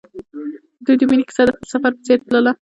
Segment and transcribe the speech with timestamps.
[0.83, 2.51] د دوی د مینې کیسه د سفر په څېر تلله.